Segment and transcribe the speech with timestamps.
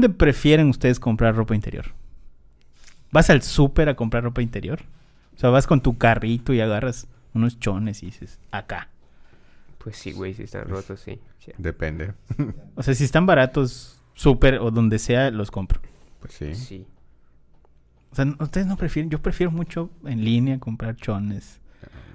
[0.00, 1.92] ¿Dónde prefieren ustedes comprar ropa interior?
[3.12, 4.80] ¿Vas al súper a comprar ropa interior?
[5.36, 8.88] O sea, vas con tu carrito y agarras unos chones y dices, acá.
[9.76, 11.18] Pues sí, güey, si están rotos, sí.
[11.38, 11.52] sí.
[11.58, 12.14] Depende.
[12.76, 15.82] O sea, si están baratos, súper o donde sea, los compro.
[16.20, 16.54] Pues sí.
[16.54, 16.86] Sí.
[18.10, 21.60] O sea, ustedes no prefieren, yo prefiero mucho en línea comprar chones.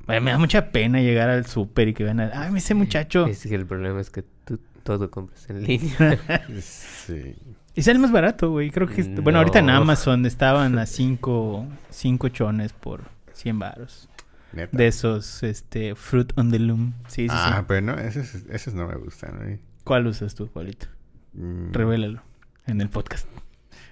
[0.07, 3.27] Vaya, me da mucha pena llegar al súper y que vean, a- ay, ese muchacho.
[3.27, 6.19] Es que el problema es que tú todo compras en línea.
[6.61, 7.35] Sí.
[7.75, 8.69] Y sale más barato, güey.
[8.71, 9.69] Creo que, bueno, ahorita en.
[9.69, 13.03] Amazon estaban a 5 cinco chones por
[13.33, 14.09] 100 baros.
[14.53, 14.77] Neta.
[14.77, 16.93] De esos, este, Fruit on the Loom.
[17.07, 17.65] Sí, sí, ah, sí.
[17.67, 19.37] pero no, esos, esos no me gustan.
[19.37, 19.59] güey.
[19.83, 20.87] ¿Cuál usas tú, Paulito?
[21.33, 22.21] Mm, Revélalo
[22.65, 23.27] en el podcast.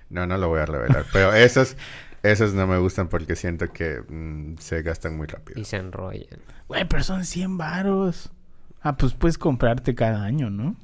[0.09, 1.05] No, no lo voy a revelar.
[1.11, 1.75] Pero esos,
[2.23, 5.59] esos no me gustan porque siento que mm, se gastan muy rápido.
[5.59, 6.39] y se enrollan.
[6.69, 8.31] Güey, pero son 100 varos.
[8.81, 10.77] Ah, pues puedes comprarte cada año, ¿no?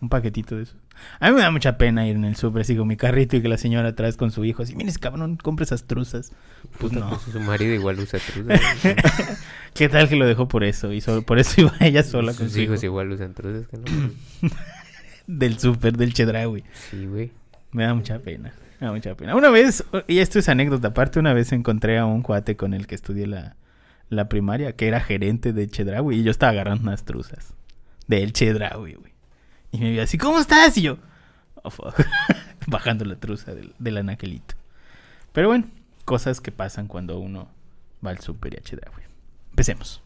[0.00, 0.76] Un paquetito de eso.
[1.20, 3.42] A mí me da mucha pena ir en el súper así con mi carrito y
[3.42, 6.32] que la señora atrás con su hijo así, mires cabrón, compre esas truzas.
[6.78, 7.10] Pues Puta, no.
[7.10, 8.60] pues su marido igual usa truzas.
[9.74, 10.92] ¿Qué tal que lo dejó por eso?
[10.92, 12.72] Y solo, por eso iba ella sola con Sus su hijo.
[12.72, 13.84] hijos igual usan truzas, que no.
[15.26, 16.64] Del súper, del Chedraui.
[16.90, 17.30] Sí, güey.
[17.70, 18.52] Me da mucha pena.
[18.80, 19.36] Me da mucha pena.
[19.36, 22.86] Una vez, y esto es anécdota aparte, una vez encontré a un cuate con el
[22.86, 23.54] que estudié la,
[24.08, 27.54] la primaria, que era gerente de Chedraui, y yo estaba agarrando unas truzas
[28.08, 29.11] del Chedraui, güey.
[29.72, 30.76] Y me vio así, ¿cómo estás?
[30.76, 30.98] Y yo,
[31.62, 31.72] oh,
[32.66, 34.54] bajando la truza del, del anaquelito.
[35.32, 35.64] Pero bueno,
[36.04, 37.48] cosas que pasan cuando uno
[38.04, 39.02] va al súper y a Chedraui.
[39.48, 40.02] Empecemos.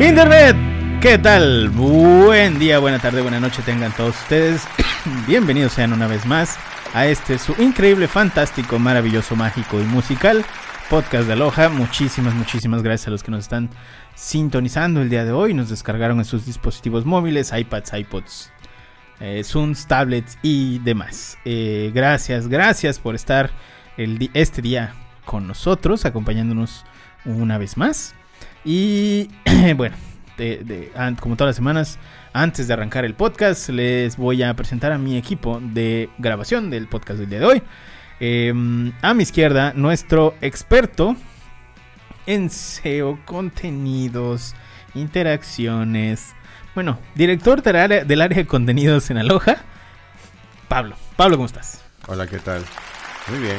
[0.00, 0.56] Internet,
[1.00, 1.68] ¿qué tal?
[1.68, 4.62] Buen día, buena tarde, buena noche tengan todos ustedes.
[5.28, 6.58] Bienvenidos sean una vez más
[6.94, 10.44] a este su increíble, fantástico, maravilloso, mágico y musical
[10.90, 11.68] podcast de Aloha.
[11.68, 13.70] Muchísimas, muchísimas gracias a los que nos están
[14.16, 15.54] sintonizando el día de hoy.
[15.54, 18.52] Nos descargaron en sus dispositivos móviles, iPads, iPods,
[19.20, 21.38] eh, Zooms, tablets y demás.
[21.44, 23.50] Eh, gracias, gracias por estar
[23.96, 26.84] el este día con nosotros, acompañándonos
[27.24, 28.16] una vez más.
[28.64, 29.30] Y
[29.76, 29.94] bueno,
[31.20, 32.00] como todas las semanas,
[32.32, 36.88] antes de arrancar el podcast, les voy a presentar a mi equipo de grabación del
[36.88, 37.62] podcast del día de hoy.
[38.20, 38.52] Eh,
[39.02, 41.16] a mi izquierda, nuestro experto
[42.26, 44.54] en SEO, contenidos,
[44.94, 46.34] interacciones.
[46.74, 49.56] Bueno, director del área, del área de contenidos en Aloha,
[50.68, 50.96] Pablo.
[51.16, 51.82] Pablo, ¿cómo estás?
[52.06, 52.62] Hola, ¿qué tal?
[53.28, 53.56] Muy bien.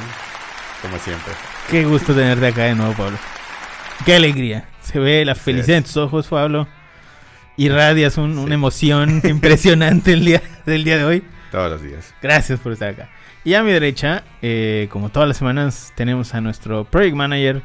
[0.82, 1.34] Como siempre.
[1.70, 3.18] Qué gusto tenerte acá de nuevo, Pablo.
[4.06, 4.68] Qué alegría.
[4.82, 6.68] Se ve la felicidad en tus ojos, Pablo.
[7.58, 11.24] Irradias un- una emoción impresionante el día, del día de hoy.
[11.52, 12.14] Todos los días.
[12.22, 13.10] Gracias por estar acá.
[13.44, 17.64] Y a mi derecha, eh, como todas las semanas, tenemos a nuestro Project Manager.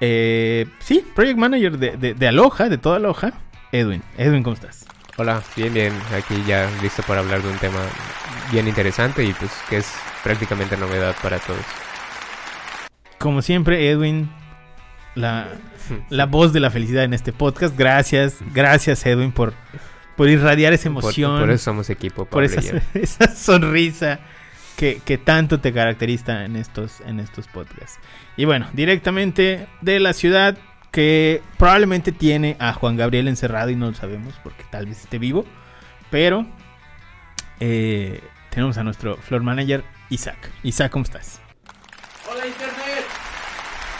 [0.00, 3.32] eh, sí, Project Manager de, de, de Aloha, de toda Aloha,
[3.72, 4.02] Edwin.
[4.18, 4.84] Edwin, ¿cómo estás?
[5.16, 5.92] Hola, bien, bien.
[6.14, 7.80] Aquí ya listo para hablar de un tema
[8.50, 11.64] bien interesante y pues que es prácticamente novedad para todos.
[13.18, 14.30] Como siempre, Edwin,
[15.14, 15.48] la,
[16.10, 17.76] la voz de la felicidad en este podcast.
[17.78, 19.54] Gracias, gracias, Edwin, por,
[20.16, 21.40] por irradiar esa emoción.
[21.40, 24.20] Por, eso somos equipo, por Pablo esa sonrisa
[24.76, 27.98] que, que tanto te caracteriza en estos, en estos podcasts.
[28.36, 30.56] Y bueno, directamente de la ciudad
[30.90, 35.18] que probablemente tiene a Juan Gabriel encerrado y no lo sabemos porque tal vez esté
[35.18, 35.44] vivo.
[36.10, 36.46] Pero
[37.60, 40.50] eh, tenemos a nuestro floor manager Isaac.
[40.62, 41.40] Isaac, ¿cómo estás?
[42.30, 43.06] Hola Internet.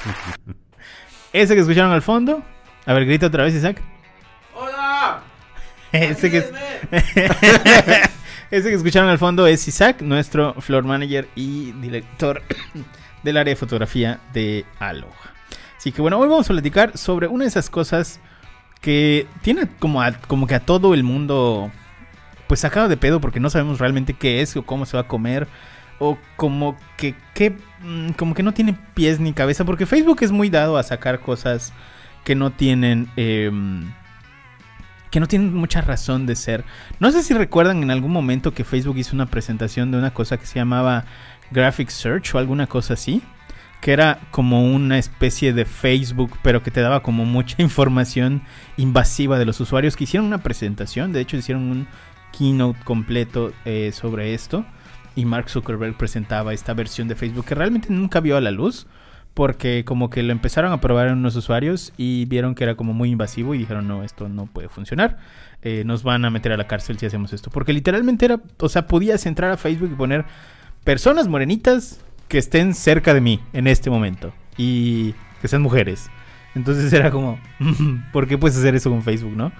[1.33, 2.43] Ese que escucharon al fondo.
[2.85, 3.81] A ver, grita otra vez, Isaac.
[4.55, 5.23] Hola.
[5.93, 6.45] Ese que.
[8.53, 12.43] Ese que escucharon al fondo es Isaac, nuestro floor manager y director
[13.23, 15.33] del área de fotografía de Aloha.
[15.79, 18.21] Así que bueno, hoy vamos a platicar sobre una de esas cosas
[18.83, 21.73] que tiene como, como que a todo el mundo
[22.47, 25.09] pues sacado de pedo porque no sabemos realmente qué es o cómo se va a
[25.09, 25.49] comer
[25.99, 30.31] o como que, que, mm, como que no tiene pies ni cabeza porque Facebook es
[30.31, 31.73] muy dado a sacar cosas
[32.23, 33.91] que no tienen em,
[35.13, 36.65] que no tienen mucha razón de ser.
[36.99, 40.39] No sé si recuerdan en algún momento que Facebook hizo una presentación de una cosa
[40.39, 41.05] que se llamaba
[41.51, 43.23] Graphic Search o alguna cosa así.
[43.83, 48.43] Que era como una especie de Facebook, pero que te daba como mucha información
[48.79, 49.97] invasiva de los usuarios.
[49.97, 51.89] Que hicieron una presentación, de hecho hicieron un
[52.37, 54.65] keynote completo eh, sobre esto.
[55.15, 58.87] Y Mark Zuckerberg presentaba esta versión de Facebook que realmente nunca vio a la luz.
[59.35, 62.93] Porque como que lo empezaron a probar en unos usuarios y vieron que era como
[62.93, 65.19] muy invasivo y dijeron, no, esto no puede funcionar.
[65.63, 67.51] Eh, nos van a meter a la cárcel si hacemos esto.
[67.51, 70.27] Porque literalmente era, o sea, podías entrar a Facebook y poner
[70.85, 74.33] personas morenitas que estén cerca de mí en este momento.
[74.59, 76.11] Y que sean mujeres.
[76.55, 77.39] Entonces era como,
[78.13, 79.53] ¿por qué puedes hacer eso con Facebook, no?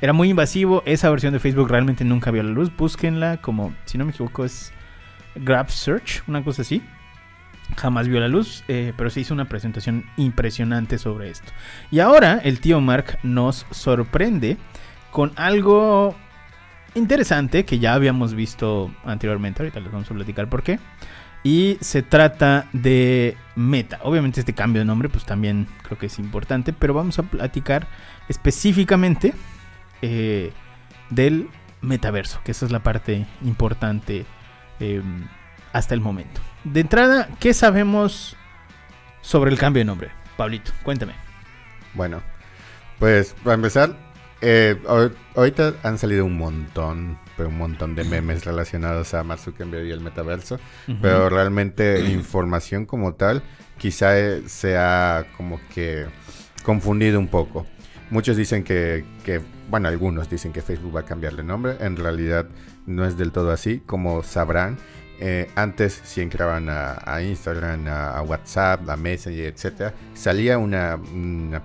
[0.00, 0.82] Era muy invasivo.
[0.86, 2.74] Esa versión de Facebook realmente nunca vio la luz.
[2.76, 4.72] Búsquenla como, si no me equivoco, es
[5.34, 6.82] Grab Search, una cosa así.
[7.76, 11.52] Jamás vio la luz, eh, pero se hizo una presentación impresionante sobre esto.
[11.90, 14.56] Y ahora el tío Mark nos sorprende
[15.10, 16.16] con algo
[16.94, 19.62] interesante que ya habíamos visto anteriormente.
[19.62, 20.78] Ahorita les vamos a platicar por qué.
[21.44, 24.00] Y se trata de Meta.
[24.02, 27.86] Obviamente este cambio de nombre pues también creo que es importante, pero vamos a platicar
[28.28, 29.34] específicamente
[30.02, 30.52] eh,
[31.10, 31.48] del
[31.80, 34.26] metaverso, que esa es la parte importante
[34.80, 35.02] eh,
[35.72, 36.40] hasta el momento.
[36.64, 38.36] De entrada, ¿qué sabemos
[39.20, 40.10] sobre el cambio de nombre?
[40.36, 41.14] Pablito, cuéntame.
[41.94, 42.20] Bueno,
[42.98, 43.96] pues para empezar,
[44.40, 49.40] eh, ahor- ahorita han salido un montón, pero un montón de memes relacionados a Mark
[49.40, 50.58] Zuckerberg y el metaverso,
[51.00, 53.42] pero realmente información como tal
[53.78, 56.06] quizá eh, sea como que
[56.64, 57.66] confundido un poco.
[58.10, 61.96] Muchos dicen que, que, bueno, algunos dicen que Facebook va a cambiar de nombre, en
[61.96, 62.46] realidad
[62.86, 64.78] no es del todo así, como sabrán.
[65.20, 70.98] Eh, antes, si entraban a, Instagram, a, WhatsApp, a Messenger, etcétera, salía una,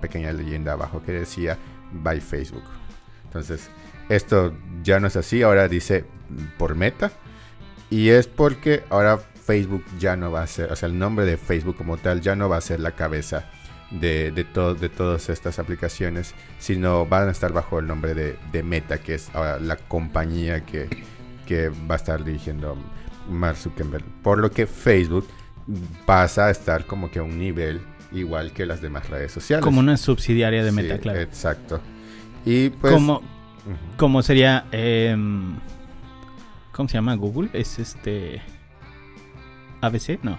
[0.00, 1.56] pequeña leyenda abajo que decía
[1.92, 2.64] by Facebook.
[3.24, 3.68] Entonces,
[4.08, 4.52] esto
[4.82, 6.04] ya no es así, ahora dice
[6.58, 7.12] por meta.
[7.90, 11.36] Y es porque ahora Facebook ya no va a ser, o sea, el nombre de
[11.36, 13.44] Facebook como tal ya no va a ser la cabeza
[13.90, 18.36] de, de, to- de todas estas aplicaciones, sino van a estar bajo el nombre de,
[18.50, 20.88] de Meta, que es ahora la compañía que,
[21.46, 22.76] que va a estar dirigiendo
[23.30, 24.04] Mark Zuckerberg.
[24.22, 25.26] Por lo que Facebook
[26.06, 27.80] pasa a estar como que a un nivel
[28.12, 29.64] igual que las demás redes sociales.
[29.64, 31.20] Como una subsidiaria de Sí, Meta, claro.
[31.20, 31.80] Exacto.
[32.44, 32.92] Y pues...
[32.92, 33.96] como, ujú.
[33.96, 34.66] como sería...
[34.72, 35.56] em,
[36.72, 37.50] ¿Cómo se llama Google?
[37.52, 38.42] Es este...
[39.80, 40.38] ABC, no.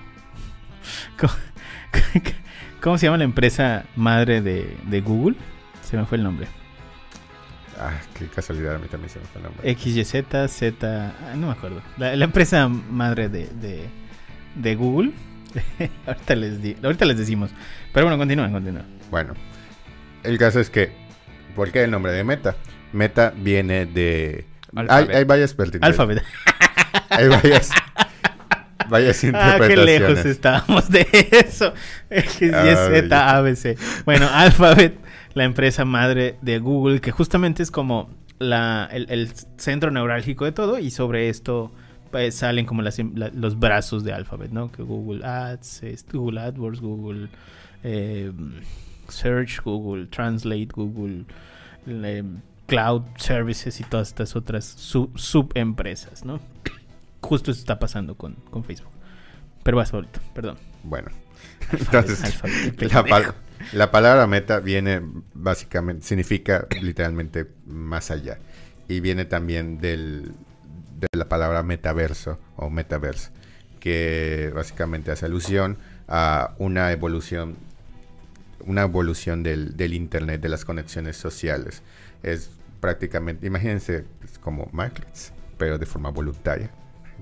[1.19, 1.33] ¿Cómo,
[2.81, 5.35] cómo se llama la empresa madre de, de Google?
[5.81, 6.47] Se me fue el nombre.
[7.79, 9.75] Ah, qué casualidad, a mí también se me fue el nombre.
[9.75, 11.81] XYZ, Z, ah, no me acuerdo.
[11.97, 13.89] La, la empresa madre de, de,
[14.55, 15.11] de Google.
[16.07, 17.51] ahorita, les di- ahorita les decimos.
[17.93, 18.85] Pero bueno, continúen, continúen.
[19.11, 19.33] Bueno,
[20.23, 20.91] el caso es que,
[21.55, 22.55] ¿por qué el nombre de Meta?
[22.93, 24.45] Meta viene de...
[24.89, 25.87] Hay, hay varias vertientes.
[25.87, 26.21] Alphabet.
[27.09, 27.69] Hay varias,
[28.89, 29.85] varias Ah, qué interpretaciones.
[29.85, 31.73] lejos estábamos de eso.
[32.09, 33.77] XYZ, Ah, ABC.
[34.05, 34.97] Bueno, Alphabet,
[35.35, 38.09] la empresa madre de Google, que justamente es como
[38.39, 41.71] la, el, el centro neurálgico de todo, y sobre esto
[42.11, 44.71] pues, salen como las- la- los brazos de Alphabet, ¿no?
[44.71, 47.27] Que Google Ads, Google AdWords, Google
[47.83, 48.31] eh,
[49.09, 51.25] Search, Google Translate, Google
[51.85, 52.23] eh,
[52.67, 56.39] Cloud Services y todas estas otras sub- subempresas, ¿no?
[57.21, 58.91] Justo eso está pasando con, con Facebook.
[59.63, 60.57] Pero vas ahorita, perdón.
[60.83, 61.09] Bueno,
[61.71, 63.35] Alphabet, entonces, Alphabet, la.
[63.73, 65.01] La palabra meta viene
[65.33, 68.39] básicamente, significa literalmente más allá.
[68.87, 70.33] Y viene también del,
[70.99, 73.31] de la palabra metaverso o metaverse,
[73.79, 75.77] que básicamente hace alusión
[76.07, 77.57] a una evolución,
[78.65, 81.81] una evolución del, del internet, de las conexiones sociales.
[82.23, 86.69] Es prácticamente, imagínense, es como Markets, pero de forma voluntaria.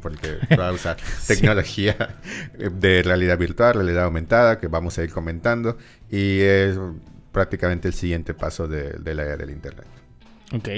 [0.03, 1.35] Porque va a usar Sí.
[1.35, 2.19] tecnología
[2.57, 5.77] de realidad virtual, realidad aumentada, que vamos a ir comentando.
[6.11, 6.77] Y es
[7.31, 9.87] prácticamente el siguiente paso de, de la era del Internet.
[10.53, 10.69] Ok.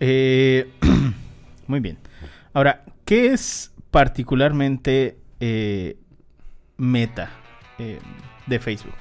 [0.00, 0.70] Eh,
[1.66, 1.98] muy bien.
[2.52, 5.96] Ahora, ¿qué es particularmente eh,
[6.76, 7.30] meta
[7.78, 7.98] eh,
[8.46, 8.94] de Facebook?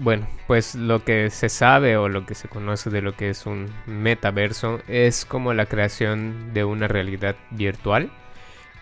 [0.00, 3.46] Bueno, pues lo que se sabe o lo que se conoce de lo que es
[3.46, 8.10] un metaverso es como la creación de una realidad virtual.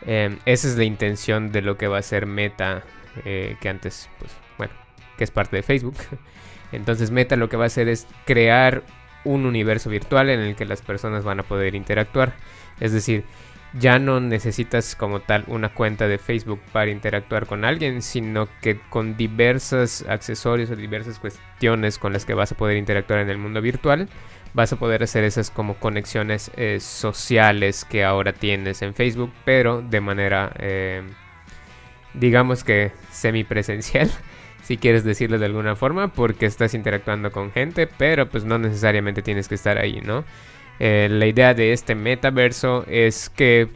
[0.07, 2.83] Eh, esa es la intención de lo que va a ser Meta,
[3.25, 4.73] eh, que antes, pues, bueno,
[5.19, 5.97] que es parte de Facebook.
[6.73, 8.83] Entonces Meta lo que va a hacer es crear
[9.25, 12.35] un universo virtual en el que las personas van a poder interactuar.
[12.81, 13.25] Es decir,
[13.79, 18.79] ya no necesitas como tal una cuenta de Facebook para interactuar con alguien, sino que
[18.89, 23.39] con diversos accesorios o diversas cuestiones con las que vas a poder interactuar en el
[23.39, 24.09] mundo virtual,
[24.57, 29.83] vas a poder hacer esas como conexiones eh, sociales que ahora tienes en Facebook, pero
[29.83, 31.03] de manera, eh,
[32.15, 34.11] digamos que semipresencial.
[34.63, 39.23] Si quieres decirlo de alguna forma, porque estás interactuando con gente, pero pues no necesariamente
[39.23, 40.25] tienes que estar ahí, ¿no?
[40.81, 43.69] Eh, la idea de este metaverso es que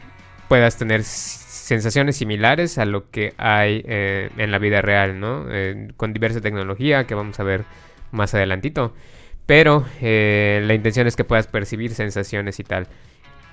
[0.49, 5.45] puedas tener sensaciones similares a lo que hay en la vida real, ¿no?
[5.95, 7.63] Con diversa tecnología que vamos a ver
[8.11, 8.93] más adelantito.
[9.45, 12.87] Pero eh, la intención es que puedas percibir sensaciones y tal.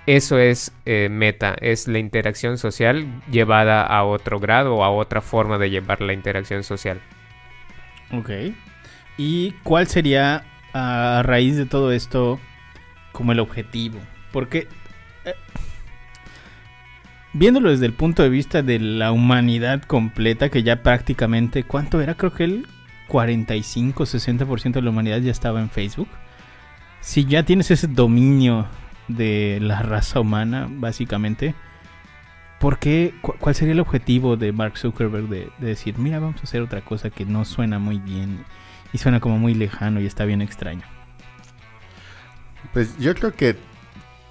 [0.07, 5.21] Eso es eh, meta, es la interacción social llevada a otro grado o a otra
[5.21, 7.01] forma de llevar la interacción social.
[8.13, 8.31] Ok.
[9.19, 12.41] ¿Y cuál sería a raíz de todo esto
[13.13, 13.99] como el objetivo?
[14.33, 14.69] Porque
[15.27, 15.35] eh,
[17.35, 22.15] viéndolo desde el punto de vista de la humanidad completa, que ya prácticamente, ¿cuánto era?
[22.15, 22.67] Creo que el
[23.09, 26.09] 45-60% de la humanidad ya estaba en Facebook.
[27.01, 28.67] Si ya tienes ese dominio
[29.09, 31.55] de la raza humana, básicamente,
[32.61, 33.15] ¿por qué?
[33.23, 36.61] cu- ¿Cuál sería el objetivo de Mark Zuckerberg de, de decir, mira, vamos a hacer
[36.63, 38.45] otra cosa que no suena muy bien
[38.93, 40.83] y suena como muy lejano y está bien extraño?
[42.73, 43.57] Pues yo creo que,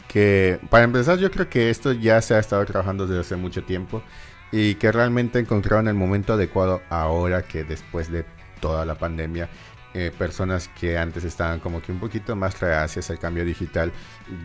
[0.07, 3.63] que, para empezar, yo creo que esto ya se ha estado trabajando desde hace mucho
[3.63, 4.03] tiempo
[4.51, 8.25] y que realmente encontraron el momento adecuado ahora que después de
[8.59, 9.49] toda la pandemia,
[9.93, 13.91] eh, personas que antes estaban como que un poquito más reacias al cambio digital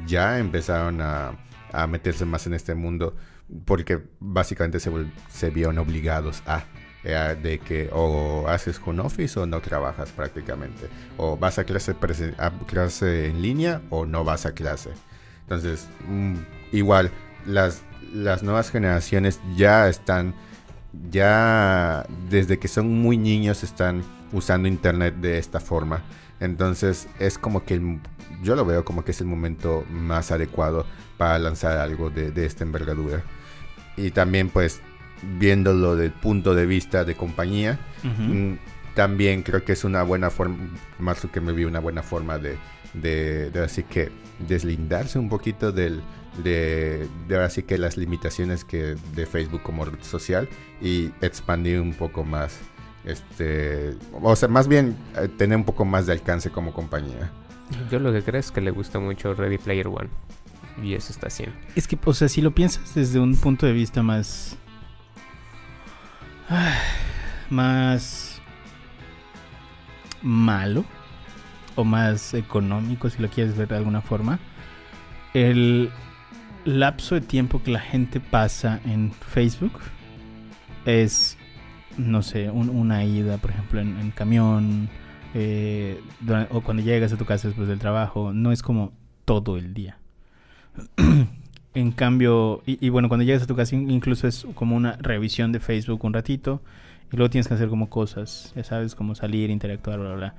[0.06, 1.32] ya empezaron a,
[1.72, 3.14] a meterse más en este mundo
[3.64, 4.90] porque básicamente se,
[5.28, 6.64] se vieron obligados a
[7.04, 11.96] eh, de que o haces home office o no trabajas prácticamente o vas a clase,
[12.38, 14.90] a clase en línea o no vas a clase.
[15.42, 16.36] Entonces mm,
[16.70, 17.10] igual
[17.44, 20.34] las, las nuevas generaciones ya están
[21.10, 26.02] ya desde que son muy niños están usando internet de esta forma.
[26.40, 28.00] Entonces es como que el-
[28.42, 32.46] yo lo veo como que es el momento más adecuado para lanzar algo de, de
[32.46, 33.22] esta envergadura.
[33.96, 34.80] Y también pues
[35.38, 38.54] viéndolo del punto de vista de compañía Mm,
[38.94, 40.56] también creo que es una buena forma,
[40.98, 42.56] más que me vi una buena forma de,
[42.94, 46.02] de, de así que deslindarse un poquito del,
[46.42, 50.48] de, de ahora sí que las limitaciones que de Facebook como red social
[50.80, 52.58] y expandir un poco más,
[53.04, 57.30] este, o sea, más bien eh, tener un poco más de alcance como compañía.
[57.90, 60.08] Yo lo que creo es que le gusta mucho Ready Player One.
[60.82, 61.54] Y eso está haciendo.
[61.76, 64.56] Es que, o sea, si lo piensas desde un punto de vista más.
[66.48, 66.78] ah,
[67.50, 68.40] más.
[70.22, 70.84] malo.
[71.76, 74.38] O más económico, si lo quieres ver de alguna forma.
[75.34, 75.90] El
[76.64, 79.80] lapso de tiempo que la gente pasa en Facebook
[80.84, 81.38] es.
[81.98, 84.88] No sé, un- una ida, por ejemplo, en, camión.
[85.34, 85.98] eh,
[86.50, 88.32] o cuando llegas a tu casa después del trabajo.
[88.32, 88.92] No es como
[89.24, 89.98] todo el día.
[91.74, 94.96] en cambio, y, y bueno, cuando llegas a tu casa in- incluso es como una
[95.00, 96.60] revisión de Facebook un ratito
[97.12, 100.34] y luego tienes que hacer como cosas, ya sabes, como salir, interactuar, bla, bla, bla.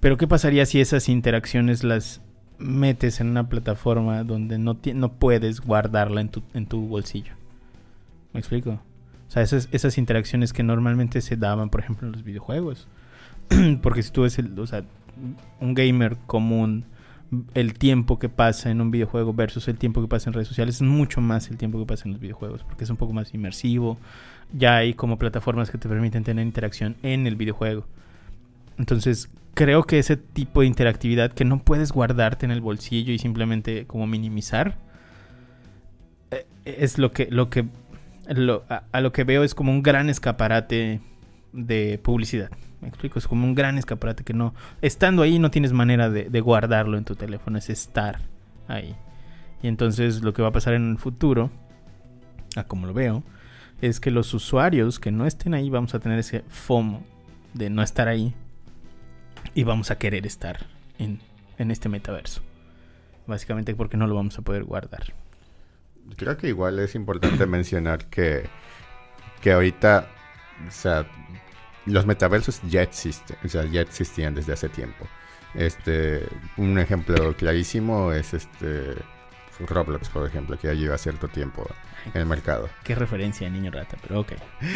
[0.00, 2.22] Pero ¿qué pasaría si esas interacciones las
[2.58, 7.32] metes en una plataforma donde no, no puedes guardarla en tu, en tu bolsillo?
[8.32, 8.80] ¿Me explico?
[9.28, 12.88] O sea, esas, esas interacciones que normalmente se daban, por ejemplo, en los videojuegos.
[13.82, 14.84] Porque si tú ves el, o sea,
[15.60, 16.84] un gamer común
[17.54, 20.76] el tiempo que pasa en un videojuego versus el tiempo que pasa en redes sociales
[20.76, 23.34] es mucho más el tiempo que pasa en los videojuegos porque es un poco más
[23.34, 23.98] inmersivo.
[24.52, 27.84] Ya hay como plataformas que te permiten tener interacción en el videojuego.
[28.78, 33.18] Entonces, creo que ese tipo de interactividad que no puedes guardarte en el bolsillo y
[33.18, 34.78] simplemente como minimizar
[36.30, 37.66] eh, es lo que lo que
[38.28, 41.00] lo- a, lo que veo es como un gran escaparate
[41.52, 42.50] de publicidad.
[42.80, 46.40] Me explico, es como un gran escaparate que no estando ahí no tienes manera de
[46.40, 48.20] guardarlo en tu teléfono, es estar
[48.68, 48.94] ahí.
[49.62, 51.50] Y entonces lo que va a pasar en el futuro,
[52.54, 53.24] a como lo veo,
[53.80, 57.02] es que los usuarios que no estén ahí vamos a tener ese FOMO
[57.54, 58.34] de no estar ahí
[59.54, 60.66] y vamos a querer estar
[60.98, 61.20] en,
[61.58, 62.40] en este metaverso.
[63.26, 65.12] Básicamente porque no lo vamos a poder guardar.
[66.16, 68.48] Creo que igual es importante mencionar que,
[69.42, 70.08] que ahorita,
[70.66, 71.06] o sea,
[71.86, 75.06] los metaversos ya existen, o sea, ya existían desde hace tiempo.
[75.54, 76.26] Este,
[76.56, 78.94] un ejemplo clarísimo es este
[79.66, 81.66] Roblox, por ejemplo, que ya lleva cierto tiempo
[82.14, 82.68] en el mercado.
[82.84, 84.32] Qué referencia, niño rata, pero ok.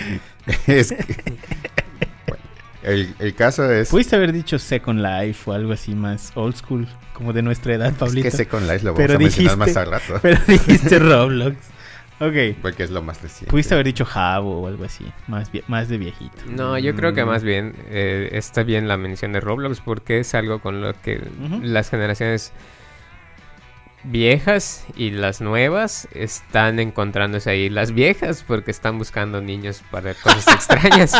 [0.67, 1.39] es que-
[2.83, 6.89] el, el caso es, Pudiste haber dicho Second Life o algo así más old school,
[7.13, 8.25] como de nuestra edad, es Pablito.
[8.25, 11.57] que Second Life lo vamos Pero a mencionar más dijiste- al rato, Pero dijiste Roblox.
[12.21, 12.57] Ok.
[12.63, 13.51] porque es lo más reciente.
[13.51, 16.37] Pudiste haber dicho Jabo o algo así, más, más de viejito.
[16.47, 17.29] No, yo creo que Mm.
[17.29, 21.21] más bien eh, está bien la mención de Roblox porque es algo con lo que
[21.63, 22.53] las generaciones
[24.05, 27.69] viejas y las nuevas están encontrándose ahí.
[27.69, 31.13] Las viejas porque están buscando niños para cosas extrañas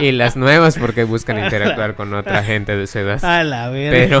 [0.00, 3.24] y las nuevas porque buscan interactuar con otra gente de su edad.
[3.24, 4.20] A la verga.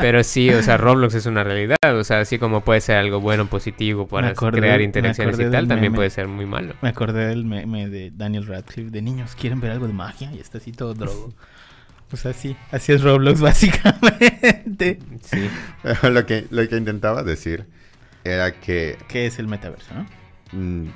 [0.00, 1.76] pero sí, o sea, Roblox es una realidad.
[1.94, 5.68] O sea, así como puede ser algo bueno, positivo para acordé- crear interacciones y tal,
[5.68, 5.96] también meme.
[5.96, 6.74] puede ser muy malo.
[6.82, 10.30] Me acordé del meme de Daniel Radcliffe de niños, ¿quieren ver algo de magia?
[10.32, 11.32] Y está así todo drogo.
[12.06, 13.40] Pues así, así es Roblox
[14.08, 14.98] básicamente.
[15.22, 15.50] Sí.
[16.02, 17.66] lo, que, lo que intentaba decir
[18.22, 20.06] era que, ¿Qué es el metaverso, no?
[20.52, 20.90] mm,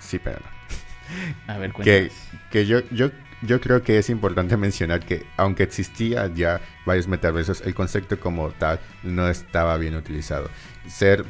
[0.00, 1.52] sí, pero no.
[1.52, 2.12] A ver, que, cuéntanos.
[2.50, 3.10] que yo, yo,
[3.46, 8.50] yo creo que es importante mencionar que aunque existía ya varios metaversos, el concepto como
[8.50, 10.48] tal no estaba bien utilizado.
[10.86, 11.24] Ser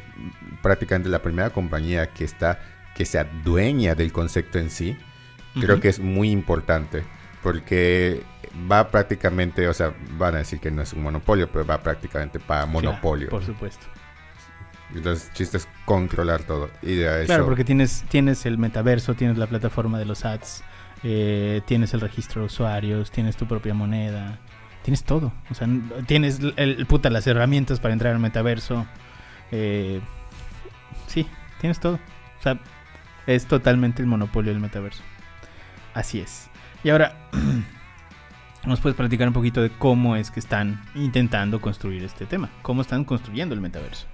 [0.63, 2.61] prácticamente la primera compañía que está
[2.95, 4.97] que se adueña del concepto en sí,
[5.61, 7.03] creo que es muy importante
[7.43, 8.23] porque
[8.71, 12.39] va prácticamente, o sea, van a decir que no es un monopolio, pero va prácticamente
[12.39, 13.29] para monopolio.
[13.29, 13.87] Claro, por supuesto.
[14.95, 16.71] Entonces, el chiste es controlar todo.
[16.83, 20.63] Y de eso, Claro, porque tienes, tienes el metaverso, tienes la plataforma de los ads,
[21.05, 24.39] eh, tienes el registro de usuarios, tienes tu propia moneda,
[24.83, 25.33] tienes todo.
[25.51, 25.69] O sea,
[26.07, 28.87] tienes el- puta, las herramientas para entrar al metaverso.
[29.53, 30.01] eh,
[31.07, 31.27] sí,
[31.61, 31.95] tienes todo.
[32.41, 32.59] O sea,
[33.27, 35.03] es totalmente el monopolio del metaverso.
[35.95, 36.51] Así es.
[36.83, 37.15] Y ahora,
[38.67, 42.51] ¿nos puedes platicar un poquito de cómo es que están intentando construir este tema?
[42.63, 44.07] ¿Cómo están construyendo el metaverso?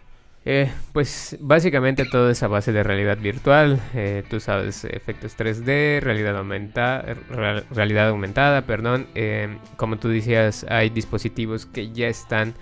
[0.47, 6.01] Eh, pues básicamente todo es a base de realidad virtual, eh, tú sabes, efectos 3D,
[6.01, 9.07] realidad, aumenta, real- realidad aumentada, perdón.
[9.15, 12.55] eh, como tú decías, hay dispositivos que ya están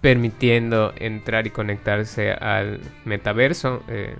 [0.00, 3.82] permitiendo entrar y conectarse al metaverso.
[3.88, 4.16] eh,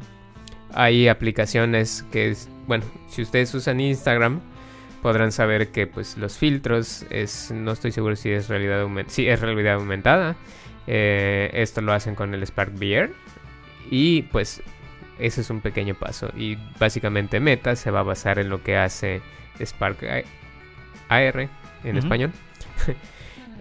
[0.73, 4.40] hay aplicaciones que, es, bueno, si ustedes usan Instagram,
[5.02, 9.40] podrán saber que pues los filtros es, no estoy seguro si es realidad, sí, es
[9.40, 10.37] realidad aumentada.
[10.87, 13.10] Eh, esto lo hacen con el Spark VR.
[13.90, 14.62] Y pues
[15.18, 16.30] ese es un pequeño paso.
[16.37, 19.20] Y básicamente Meta se va a basar en lo que hace
[19.60, 19.99] Spark
[21.08, 21.49] AR
[21.84, 22.32] en español.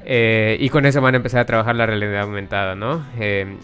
[0.06, 3.06] Eh, y con eso van a empezar a trabajar la realidad aumentada, ¿no?
[3.20, 3.58] Eh,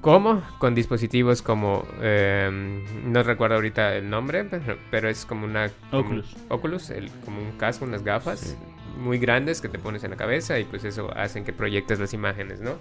[0.00, 0.42] ¿Cómo?
[0.58, 1.86] Con dispositivos como...
[2.00, 5.68] eh, no recuerdo ahorita el nombre, pero, pero es como una...
[5.90, 6.36] como- Oculus.
[6.48, 8.56] Oculus, el- como un casco, unas gafas
[8.96, 12.12] muy grandes que te pones en la cabeza y pues eso hacen que proyectes las
[12.12, 12.78] imágenes, ¿no?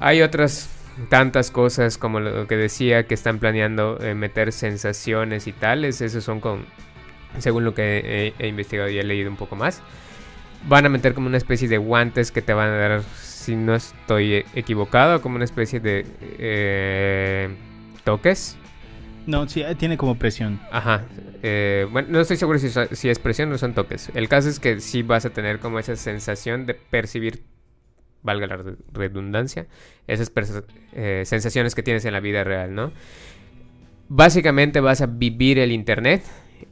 [0.00, 0.68] Hay otras
[1.08, 6.24] tantas cosas como lo que decía que están planeando eh, meter sensaciones y tales, esos
[6.24, 6.66] son con,
[7.38, 9.82] según lo que he, investigado y he leído un poco más,
[10.68, 13.74] van a meter como una especie de guantes que te van a dar, si no
[13.74, 16.06] estoy e- equivocado, como una especie de
[16.38, 17.48] eh,
[18.04, 18.56] toques.
[19.26, 20.60] No, sí, eh, tiene como presión.
[20.70, 21.04] Ajá.
[21.42, 24.10] eh, bueno, no estoy seguro si, es presión o son toques.
[24.14, 27.42] El caso es que sí vas a tener como esa sensación de percibir,
[28.22, 29.66] valga la re- redundancia,
[30.06, 30.30] esas
[30.92, 32.92] eh, sensaciones que tienes en la vida real, ¿no?
[34.08, 36.22] Básicamente vas a vivir el internet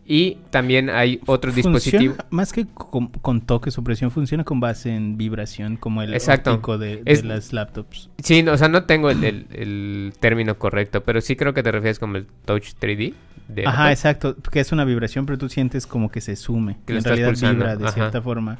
[0.05, 2.17] y también hay otro Funciona dispositivo.
[2.31, 6.53] Más que con, con toques o presión, funciona con base en vibración, como el Exacto.
[6.53, 8.11] óptico de, de Es- las laptops.
[8.23, 11.62] Sí, no, o sea, no tengo el, el- el término correcto, pero sí creo que
[11.62, 13.15] te refieres como el Touch 3D.
[13.49, 16.79] de Ajá, exacto, que es una vibración, pero tú sientes como que se sume.
[16.87, 17.93] Que lo en realidad pulsando, vibra de ajá.
[17.95, 18.59] cierta forma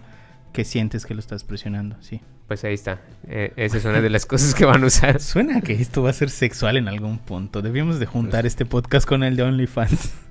[0.53, 2.21] que sientes que lo estás presionando, sí.
[2.47, 3.01] Pues ahí está.
[3.27, 5.21] Eh, esa es una de las cosas que van a usar.
[5.21, 7.63] Suena que esto va a ser sexual en algún punto.
[7.63, 10.13] Debíamos de juntar este podcast con el de OnlyFans.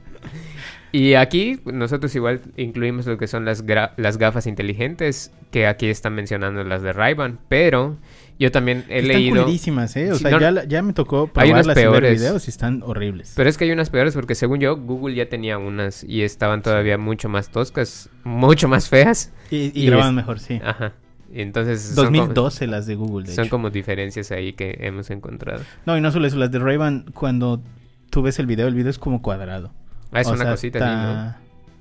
[0.92, 3.64] Y aquí nosotros igual incluimos lo que son las,
[3.98, 7.16] las gafas inteligentes, que aquí están mencionando las de ray
[7.48, 7.98] pero
[8.40, 9.44] yo también he están leído...
[9.44, 10.12] culerísimas, ¿eh?
[10.12, 12.20] O Sí, sea, no, ya, ya me tocó hay unas probarlas y ver peores.
[12.20, 13.34] videos y están horribles.
[13.36, 16.62] Pero es que hay unas peores porque según yo, Google ya tenía unas y estaban
[16.62, 19.32] todavía mucho más toscas, mucho más feas.
[19.50, 20.60] y y es- mejor, sí.
[20.64, 20.94] Ajá.
[21.34, 23.52] Entonces son como, 2012 las de Google, de son hecho.
[23.52, 25.62] como diferencias ahí que hemos encontrado.
[25.86, 26.78] No, y no solo eso, las de ray
[27.14, 27.62] cuando
[28.10, 29.72] tú ves el video, el video es como cuadrado.
[30.12, 31.36] Ah, es O una sea, cosita está- así,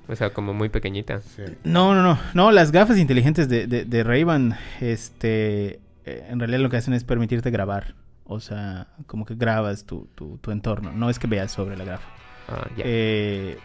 [0.07, 0.13] ¿no?
[0.13, 1.21] O sea, como muy pequeñita.
[1.21, 1.43] Sí.
[1.63, 2.19] No, no, no.
[2.33, 6.93] No, las gafas inteligentes de, de, de Ray-Ban, este, eh, en realidad lo que hacen
[6.93, 7.95] es permitirte grabar.
[8.25, 10.91] O sea, como que grabas tu, tu, tu entorno.
[10.91, 12.07] No es que veas sobre la gafa.
[12.49, 12.83] Ah, ya.
[12.85, 13.57] Eh,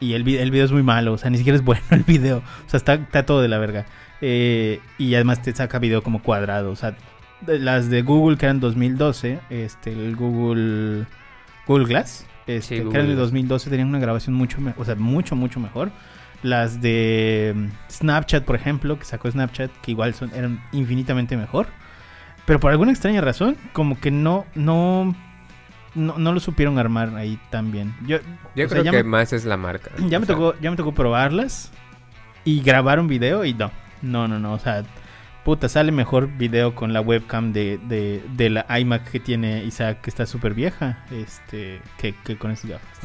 [0.00, 1.12] y el, vi- el video es muy malo.
[1.12, 2.38] O sea, ni siquiera es bueno el video.
[2.66, 3.86] O sea, está, está todo de la verga.
[4.20, 6.70] Eh, y además te saca video como cuadrado.
[6.72, 6.96] O sea,
[7.42, 11.06] de- las de Google que eran 2012, este, el Google,
[11.68, 13.26] Google Glass, este, Sí, que Google eran de Glass.
[13.26, 15.90] 2012, tenían una grabación mucho, o sea, mucho, mucho mejor.
[16.42, 21.66] Las de mm, Snapchat, por ejemplo, que sacó Snapchat, que igual son, eran infinitamente mejor.
[22.46, 25.14] Pero por alguna extraña razón, como que no, no,
[25.94, 27.94] no, no lo supieron armar ahí tan bien.
[28.06, 28.18] Yo,
[28.56, 29.90] Yo sea, creo que me- más es la marca.
[30.08, 31.70] ya me sea, tocó, ya me tocó probarlas
[32.44, 34.84] y grabar un video y no, no, no, no, o sea,
[35.48, 40.02] puta, sale mejor video con la webcam de, de, de la iMac que tiene Isaac,
[40.02, 42.98] que está súper vieja, este, que, que con esas gafas,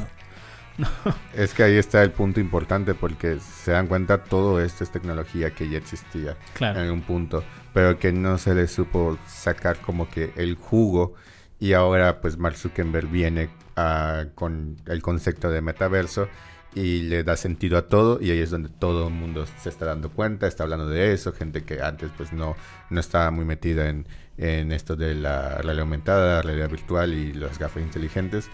[0.78, 0.88] ¿no?
[1.34, 5.52] Es que ahí está el punto importante porque se dan cuenta todo esto es tecnología
[5.52, 10.10] que ya existía en Claro, algún punto, pero que no se le supo sacar como
[10.10, 11.14] que el jugo
[11.62, 16.28] y ahora pues Mark Zuckerberg viene ah, con el concepto de metaverso
[16.76, 19.86] y le da sentido a todo y ahí es donde todo el mundo se está
[19.86, 22.56] dando cuenta, está hablando de eso, gente que antes pues no,
[22.90, 24.08] no estaba muy metida en,
[24.38, 28.50] en esto de la realidad aumentada, la realidad virtual y las gafas inteligentes,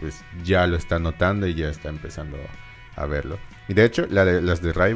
[0.00, 2.36] pues ya lo está notando y ya está empezando
[2.96, 3.38] a verlo.
[3.68, 4.94] Y de hecho, la de, las de ray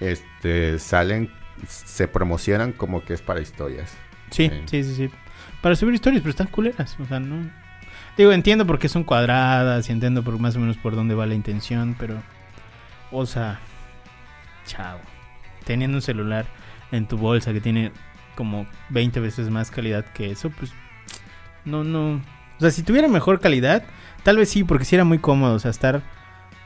[0.00, 1.30] este, salen,
[1.68, 3.92] se promocionan como que es para historias.
[4.30, 4.62] Sí, Sí.
[4.66, 5.10] sí, sí, sí.
[5.60, 6.96] Para subir historias, pero están culeras.
[6.98, 7.48] O sea, no.
[8.16, 11.26] Digo, entiendo por qué son cuadradas y entiendo por más o menos por dónde va
[11.26, 12.22] la intención, pero.
[13.10, 13.60] O sea.
[14.66, 14.98] Chao.
[15.64, 16.46] Teniendo un celular
[16.90, 17.92] en tu bolsa que tiene
[18.36, 20.72] como 20 veces más calidad que eso, pues.
[21.64, 22.14] No, no.
[22.16, 23.84] O sea, si tuviera mejor calidad,
[24.24, 25.54] tal vez sí, porque sí era muy cómodo.
[25.54, 25.96] O sea, estar.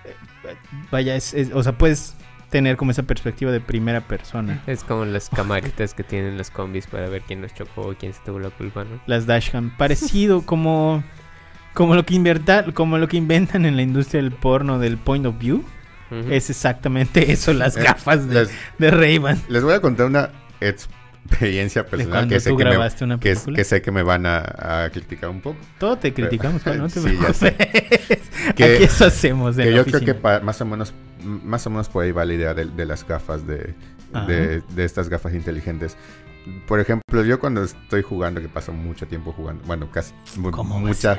[0.04, 0.56] eh,
[0.90, 2.16] Vaya, es, es- o sea, puedes
[2.50, 4.62] tener como esa perspectiva de primera persona.
[4.66, 8.12] Es como las camaritas que tienen las combis para ver quién nos chocó o quién
[8.12, 9.00] se tuvo la culpa, ¿no?
[9.06, 11.02] las dashcam parecido como
[11.76, 15.26] como lo que inventar como lo que inventan en la industria del porno del point
[15.26, 15.62] of view
[16.30, 21.84] es exactamente eso las Eh, gafas de, Les, de les voy a contar una experiencia
[21.84, 24.84] personal que sé que, me, grabaste una que, película que sé que me van a,
[24.84, 25.58] a criticar un poco.
[25.78, 27.52] todo te criticamos Pablo, no te Sí, ya sé.
[27.52, 30.94] preocupes Que- aquí eso hacemos en Que la yo creo que pa- más o menos
[31.24, 33.74] más o menos por ahí va la idea de, de las gafas de,
[34.28, 35.96] de, de estas gafas inteligentes.
[36.68, 40.74] Por ejemplo, yo cuando estoy jugando, que paso mucho tiempo jugando, bueno, casi mu- ¿Cómo
[40.74, 41.18] va a mucha?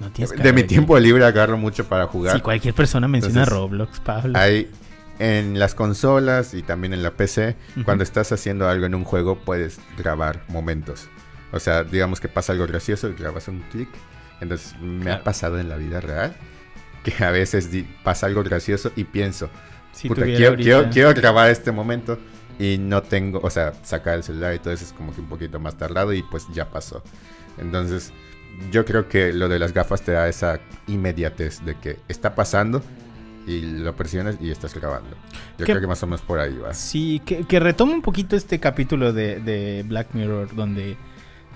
[0.00, 2.34] No tienes de mi tiempo libre agarro mucho para jugar.
[2.36, 4.70] si cualquier persona menciona Entonces, Roblox Pablo Hay
[5.18, 7.84] en las consolas y también en la PC, Ujú.
[7.84, 11.08] cuando estás haciendo algo en un juego, puedes grabar momentos.
[11.52, 13.88] O sea, digamos que pasa algo gracioso y grabas un clic.
[14.40, 15.20] Entonces, me Claro.
[15.20, 16.34] ha pasado en la vida real
[17.04, 17.70] que a veces
[18.02, 19.48] pasa algo gracioso y pienso,
[19.92, 22.18] si puta, quiero, quiero- quiero grabar este momento
[22.58, 25.28] y no tengo, o sea, sacar el celular y todo eso es como que un
[25.28, 27.02] poquito más tardado y pues ya pasó.
[27.58, 28.12] Entonces,
[28.70, 32.82] yo creo que lo de las gafas te da esa inmediatez de que está pasando
[33.46, 35.10] y lo presionas y estás grabando.
[35.58, 36.72] Yo ¿Qué- creo que más o menos por ahí va.
[36.74, 40.96] Sí, que, que retoma un poquito este capítulo de, de Black Mirror donde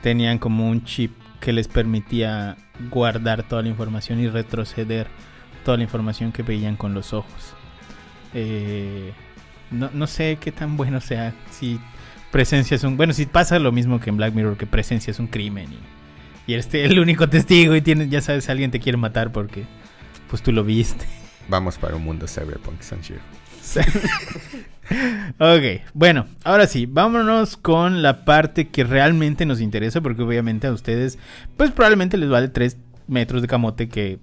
[0.03, 2.57] tenían como un chip que les permitía
[2.91, 5.07] guardar toda la información y retroceder
[5.65, 7.55] toda la información que veían con los ojos.
[8.35, 9.13] Eh,
[9.71, 11.81] no, no sé qué tan bueno sea si
[12.31, 12.97] presencia es un...
[12.97, 15.79] Bueno, si pasa lo mismo que en Black Mirror, que presencia es un crimen y,
[16.49, 19.67] y eres el único testigo y tienes, ya sabes, alguien te quiere matar porque
[20.31, 21.05] pues tú lo viste.
[21.47, 23.21] Vamos para un mundo cyberpunk, Sanchiro.
[23.63, 23.81] Sí.
[25.39, 30.73] ok, bueno, ahora sí, vámonos con la parte que realmente nos interesa, porque obviamente a
[30.73, 31.19] ustedes,
[31.59, 34.19] pues probablemente les vale 3 metros de camote que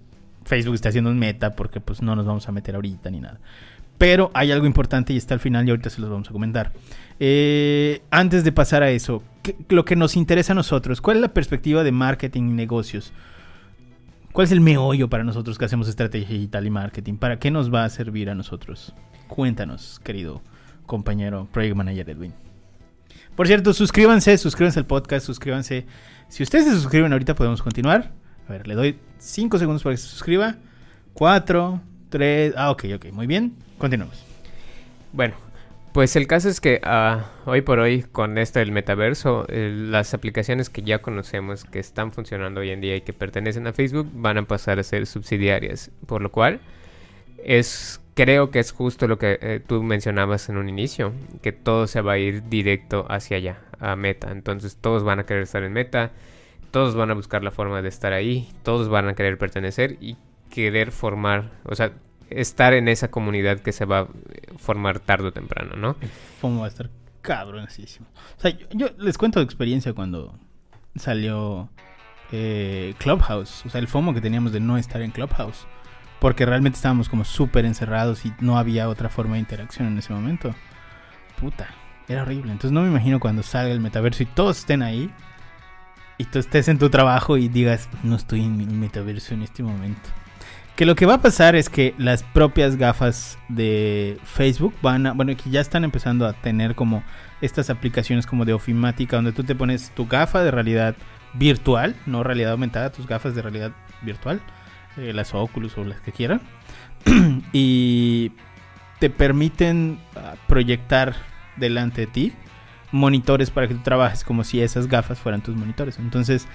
[0.46, 3.40] Facebook está haciendo un meta, porque pues no nos vamos a meter ahorita ni nada.
[3.98, 6.74] Pero hay algo importante y está al final y ahorita se los vamos a comentar.
[7.20, 11.22] Eh, antes de pasar a eso, ¿qué- lo que nos interesa a nosotros, ¿cuál es
[11.22, 13.14] la perspectiva de marketing y negocios?
[14.34, 17.14] ¿Cuál es el meollo para nosotros que hacemos estrategia digital y marketing?
[17.16, 18.94] ¿Para qué nos va a servir a nosotros?
[19.28, 20.42] Cuéntanos, querido
[20.86, 22.34] compañero Project Manager Edwin.
[23.36, 25.86] Por cierto, suscríbanse, suscríbanse al podcast, suscríbanse.
[26.28, 28.12] Si ustedes se suscriben ahorita podemos continuar.
[28.48, 30.58] A ver, le doy 5 segundos para que se suscriba.
[31.14, 33.56] 4, 3, ah, ok, ok, muy bien.
[33.78, 34.24] Continuamos.
[35.12, 35.36] Bueno,
[35.94, 40.70] pues el caso es que ah, hoy por hoy con esto del metaverso, las aplicaciones
[40.70, 44.38] que ya conocemos que están funcionando hoy en día y que pertenecen a Facebook van
[44.38, 46.60] a pasar a ser subsidiarias, por lo cual
[47.44, 51.86] es creo que es justo lo que eh, tú mencionabas en un inicio, que todo
[51.88, 54.32] se va a ir directo hacia allá, a Meta.
[54.32, 56.12] Entonces todos van a querer estar en Meta,
[56.72, 60.18] todos van a buscar la forma de estar ahí, todos van a querer pertenecer y
[60.50, 61.94] querer formar, o sea,
[62.30, 64.08] estar en esa comunidad que se va a
[64.58, 65.96] formar tarde o temprano, ¿no?
[66.02, 66.90] El FOMO va a estar
[67.22, 68.08] cabroncísimo.
[68.38, 70.38] O sea, yo, yo les cuento de experiencia cuando
[70.96, 71.70] salió
[72.32, 73.66] eh, Clubhouse.
[73.66, 75.66] O sea, el FOMO que teníamos de no estar en Clubhouse.
[76.20, 80.14] Porque realmente estábamos como súper encerrados y no había otra forma de interacción en ese
[80.14, 80.56] momento.
[81.40, 81.68] Puta,
[82.08, 82.52] era horrible.
[82.52, 85.12] Entonces no me imagino cuando salga el metaverso y todos estén ahí.
[86.18, 89.62] Y tú estés en tu trabajo y digas, no estoy en mi metaverso en este
[89.62, 90.10] momento.
[90.76, 95.14] Que lo que va a pasar es que las propias gafas de Facebook van a,
[95.14, 97.02] bueno, que ya están empezando a tener como
[97.40, 100.96] estas aplicaciones como de ofimática, donde tú te pones tu gafa de realidad
[101.34, 104.42] virtual, no realidad aumentada, tus gafas de realidad virtual,
[104.98, 106.42] eh, las Oculus o las que quieran,
[107.54, 108.34] y
[109.00, 111.16] te permiten ah, proyectar
[111.56, 112.34] delante de ti
[112.92, 116.00] monitores para que tú trabajes como si esas gafas fueran tus monitores.
[116.00, 116.48] Entonces,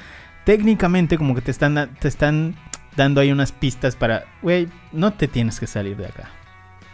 [0.45, 2.55] técnicamente como que te están, te están
[2.97, 6.31] dando ahí unas pistas para, güey, no te tienes que salir de acá.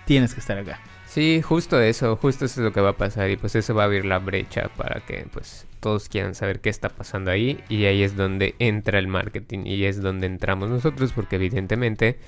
[0.05, 0.81] Tienes que estar acá.
[1.07, 3.83] Sí, justo eso, justo eso es lo que va a pasar y pues eso va
[3.83, 7.87] a abrir la brecha para que pues todos quieran saber qué está pasando ahí y
[7.87, 12.19] ahí es donde entra el marketing y es donde entramos nosotros porque evidentemente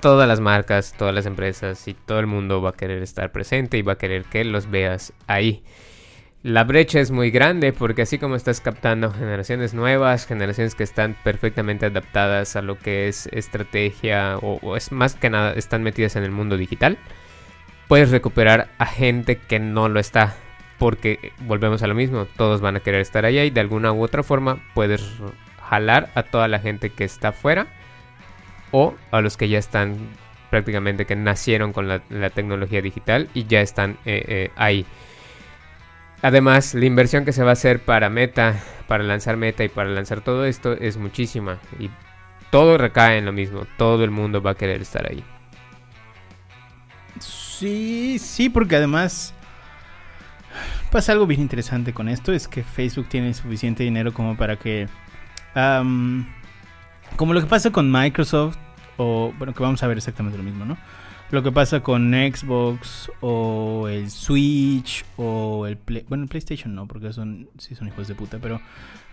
[0.00, 3.78] todas las marcas, todas las empresas y todo el mundo va a querer estar presente
[3.78, 5.64] y va a querer que los veas ahí.
[6.48, 11.14] La brecha es muy grande porque así como estás captando generaciones nuevas, generaciones que están
[11.22, 16.22] perfectamente adaptadas a lo que es estrategia o, es más que nada están metidas en
[16.22, 16.96] el mundo digital,
[17.86, 20.36] puedes recuperar a gente que no lo está.
[20.78, 24.02] Porque volvemos a lo mismo, todos van a querer estar allá y de alguna u
[24.02, 25.04] otra forma puedes
[25.68, 27.66] jalar a toda la gente que está afuera
[28.70, 29.98] o a los que ya están
[30.48, 34.86] prácticamente que nacieron con la, la tecnología digital y ya están eh, eh, ahí.
[36.22, 39.88] Además, la inversión que se va a hacer para Meta, para lanzar Meta y para
[39.88, 41.58] lanzar todo esto es muchísima.
[41.78, 41.90] Y
[42.50, 43.66] todo recae en lo mismo.
[43.76, 45.22] Todo el mundo va a querer estar ahí.
[47.20, 49.34] Sí, sí, porque además
[50.90, 52.32] pasa algo bien interesante con esto.
[52.32, 54.88] Es que Facebook tiene suficiente dinero como para que...
[57.16, 58.56] como lo que pasa con Microsoft,
[58.96, 60.76] o bueno, que vamos a ver exactamente lo mismo, ¿no?
[61.30, 66.86] Lo que pasa con Xbox o el Switch o el Play- bueno, el PlayStation no,
[66.86, 68.60] porque son sí son hijos de puta, pero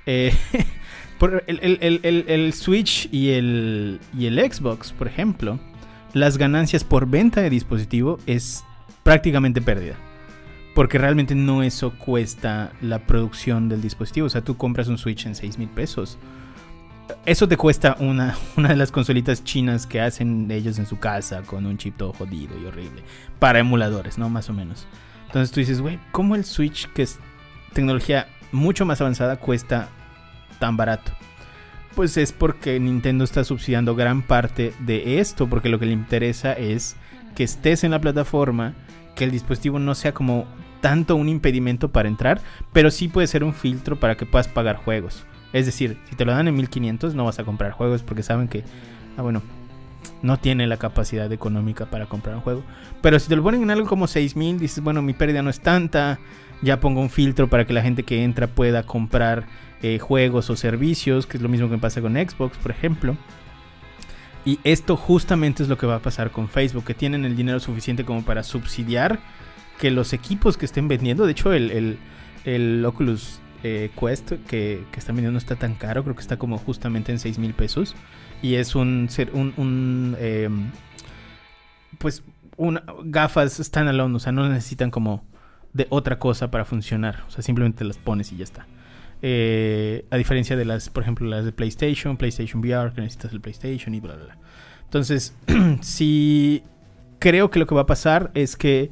[0.05, 0.33] eh,
[1.47, 5.59] el- el- el- el Switch y el y el Xbox, por ejemplo,
[6.13, 8.63] las ganancias por venta de dispositivo es
[9.03, 9.95] prácticamente pérdida.
[10.73, 14.27] Porque realmente no eso cuesta la producción del dispositivo.
[14.27, 16.17] O sea, tú compras un Switch en 6 mil pesos.
[17.25, 21.41] Eso te cuesta una, una de las consolitas chinas que hacen ellos en su casa
[21.43, 23.03] con un chip todo jodido y horrible.
[23.39, 24.29] Para emuladores, ¿no?
[24.29, 24.87] Más o menos.
[25.27, 27.19] Entonces tú dices, güey, ¿cómo el Switch, que es
[27.73, 29.89] tecnología mucho más avanzada, cuesta
[30.59, 31.11] tan barato?
[31.95, 36.53] Pues es porque Nintendo está subsidiando gran parte de esto, porque lo que le interesa
[36.53, 36.95] es
[37.35, 38.73] que estés en la plataforma,
[39.15, 40.45] que el dispositivo no sea como
[40.81, 42.41] tanto un impedimento para entrar,
[42.71, 45.25] pero sí puede ser un filtro para que puedas pagar juegos.
[45.53, 48.47] Es decir, si te lo dan en 1500 no vas a comprar juegos porque saben
[48.47, 48.63] que,
[49.17, 49.41] ah bueno,
[50.21, 52.63] no tiene la capacidad económica para comprar un juego.
[53.01, 55.59] Pero si te lo ponen en algo como 6000, dices, bueno, mi pérdida no es
[55.59, 56.19] tanta,
[56.61, 59.45] ya pongo un filtro para que la gente que entra pueda comprar
[59.81, 63.15] eh, juegos o servicios, que es lo mismo que pasa con Xbox, por ejemplo.
[64.45, 67.59] Y esto justamente es lo que va a pasar con Facebook, que tienen el dinero
[67.59, 69.19] suficiente como para subsidiar
[69.79, 71.97] que los equipos que estén vendiendo, de hecho el, el,
[72.45, 76.37] el Oculus eh, Quest que, que están vendiendo no está tan caro, creo que está
[76.37, 77.95] como justamente en 6 mil pesos.
[78.43, 80.49] Y es un, un, un, eh,
[81.97, 82.23] pues,
[82.57, 85.25] una, gafas standalone, o sea, no necesitan como
[85.73, 88.67] de otra cosa para funcionar, o sea, simplemente las pones y ya está.
[89.23, 93.41] Eh, a diferencia de las, por ejemplo, las de PlayStation, PlayStation VR, que necesitas el
[93.41, 94.37] PlayStation y bla, bla, bla.
[94.83, 95.35] Entonces,
[95.81, 96.61] sí,
[97.17, 98.91] creo que lo que va a pasar es que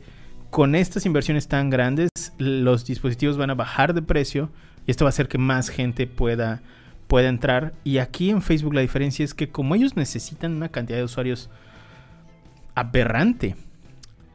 [0.53, 4.51] con estas inversiones tan grandes, los dispositivos van a bajar de precio
[4.85, 6.61] y esto va a hacer que más gente pueda,
[7.07, 7.73] pueda entrar.
[7.83, 11.49] Y aquí en Facebook la diferencia es que como ellos necesitan una cantidad de usuarios
[12.75, 13.55] aberrante,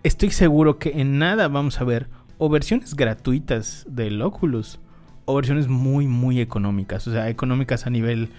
[0.02, 4.80] estoy seguro que en nada vamos a ver o versiones gratuitas del Oculus
[5.24, 7.06] o versiones muy, muy económicas.
[7.06, 8.30] O sea, económicas a nivel,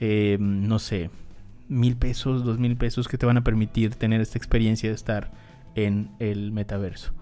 [0.00, 1.10] eh, no sé,
[1.68, 5.30] mil pesos, dos mil pesos que te van a permitir tener esta experiencia de estar
[5.74, 7.12] en el metaverso.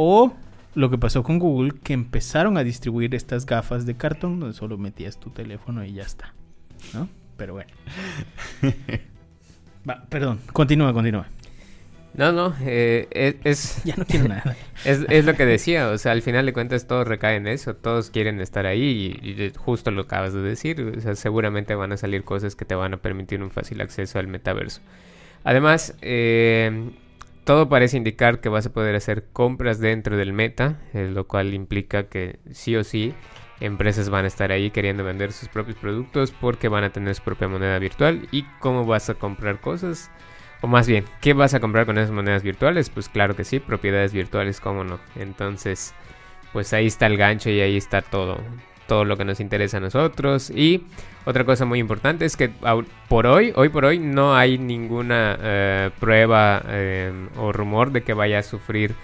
[0.00, 0.32] O
[0.76, 4.78] lo que pasó con Google, que empezaron a distribuir estas gafas de cartón donde solo
[4.78, 6.34] metías tu teléfono y ya está.
[6.94, 7.08] ¿No?
[7.36, 7.70] Pero bueno.
[9.88, 11.26] Va, perdón, continúa, continúa.
[12.14, 14.56] No, no, eh, es, es, Ya no quiero nada.
[14.84, 17.74] es, es lo que decía, o sea, al final de cuentas todo recae en eso,
[17.74, 21.90] todos quieren estar ahí y, y justo lo acabas de decir, o sea, seguramente van
[21.90, 24.80] a salir cosas que te van a permitir un fácil acceso al metaverso.
[25.42, 26.92] Además, eh,
[27.48, 31.54] todo parece indicar que vas a poder hacer compras dentro del meta, eh, lo cual
[31.54, 33.14] implica que sí o sí
[33.58, 37.22] empresas van a estar ahí queriendo vender sus propios productos porque van a tener su
[37.22, 40.10] propia moneda virtual y cómo vas a comprar cosas.
[40.60, 42.90] O más bien, ¿qué vas a comprar con esas monedas virtuales?
[42.90, 45.00] Pues claro que sí, propiedades virtuales, cómo no.
[45.16, 45.94] Entonces,
[46.52, 48.36] pues ahí está el gancho y ahí está todo,
[48.86, 50.50] todo lo que nos interesa a nosotros.
[50.50, 50.84] Y
[51.28, 52.50] otra cosa muy importante es que
[53.06, 58.14] por hoy, hoy por hoy, no hay ninguna eh, prueba eh, o rumor de que
[58.14, 58.94] vaya a sufrir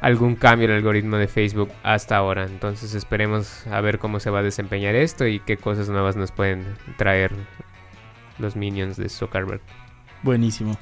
[0.00, 2.44] algún cambio el algoritmo de Facebook hasta ahora.
[2.44, 6.30] Entonces esperemos a ver cómo se va a desempeñar esto y qué cosas nuevas nos
[6.30, 6.64] pueden
[6.96, 7.32] traer
[8.38, 9.60] los minions de Zuckerberg.
[10.22, 10.78] Buenísimo.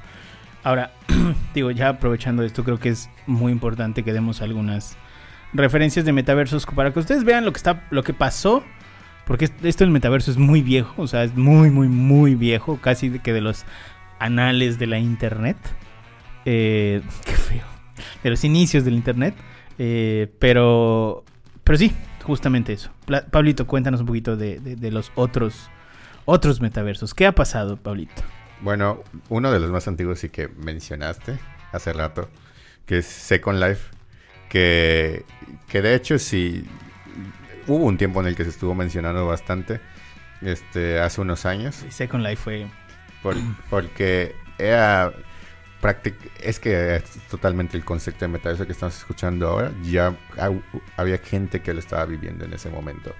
[0.61, 0.91] Ahora,
[1.55, 4.95] digo, ya aprovechando esto, creo que es muy importante que demos algunas
[5.53, 8.63] referencias de metaversos para que ustedes vean lo que está, lo que pasó.
[9.25, 12.77] Porque est- esto del metaverso es muy viejo, o sea, es muy, muy, muy viejo,
[12.81, 13.65] casi que de los
[14.19, 15.57] anales de la internet.
[16.45, 17.63] Eh, qué feo.
[18.23, 19.35] De los inicios del internet.
[19.79, 21.23] Eh, pero,
[21.63, 21.91] pero sí,
[22.23, 22.91] justamente eso.
[23.31, 25.69] Pablito, cuéntanos un poquito de, de- los otros,
[26.25, 27.13] otros metaversos.
[27.13, 28.21] ¿Qué ha pasado, Pablito?
[28.61, 31.37] Bueno, uno de los más antiguos y que mencionaste
[31.71, 32.29] hace rato,
[32.85, 33.89] que es Second Life,
[34.49, 35.25] que,
[35.67, 36.63] que de hecho sí
[37.67, 39.79] hubo un tiempo en el que se estuvo mencionando bastante,
[40.41, 42.67] este, hace unos años, Second Life fue
[43.21, 43.35] por-
[43.69, 45.11] porque era,
[46.41, 49.71] es que es totalmente el concepto de metaverso que estamos escuchando ahora.
[49.83, 50.51] Ya ha-
[50.97, 53.13] había gente que lo estaba viviendo en ese momento.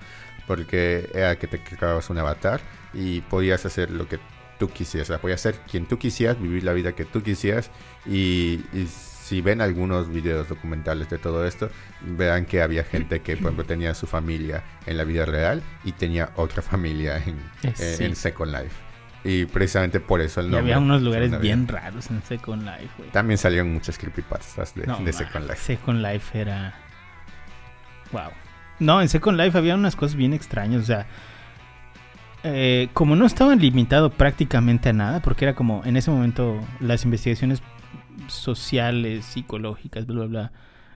[0.48, 2.60] Porque era que te creabas un avatar
[2.94, 4.20] y podías hacer lo que
[4.60, 5.10] tú quisieras.
[5.10, 7.72] O sea, podías ser quien tú quisieras, vivir la vida que tú quisieras.
[8.06, 8.88] Y, y
[9.24, 11.70] si ven algunos videos documentales de todo esto,
[12.02, 15.94] verán que había gente que, por ejemplo, tenía su familia en la vida real y
[15.94, 18.04] tenía otra familia en, en- sí.
[18.04, 18.76] en Second Life.
[19.24, 20.74] Y precisamente por eso el Y nombre.
[20.74, 23.10] había unos lugares bien raros en Second Life, güey.
[23.12, 25.56] También salieron muchas creepypastas de, No, de ma, Second Life.
[25.62, 26.74] Second Life era.
[28.12, 28.32] Wow.
[28.80, 30.82] No, en Second Life había unas cosas bien extrañas.
[30.82, 31.08] O sea,
[32.44, 37.06] eh, como no estaban limitado prácticamente a nada, porque era como en ese momento las
[37.06, 37.64] investigaciones
[38.28, 40.52] sociales, psicológicas, bla, bla, bla,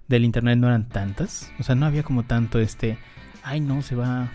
[0.07, 1.51] del internet no eran tantas.
[1.59, 2.97] O sea, no había como tanto este.
[3.43, 4.29] Ay, no, se va.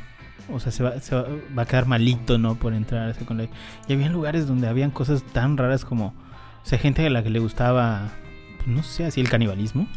[0.50, 2.56] O sea, se va, se va, va a quedar malito, ¿no?
[2.56, 3.52] Por entrar a Second Life.
[3.88, 6.08] Y había lugares donde habían cosas tan raras como.
[6.08, 8.10] O sea, gente a la que le gustaba.
[8.58, 9.88] pues, no sé, así el canibalismo.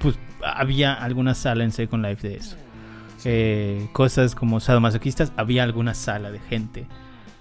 [0.00, 2.56] Pues había alguna sala en Second Life de eso.
[3.24, 6.86] Eh, cosas como sadomasoquistas, había alguna sala de gente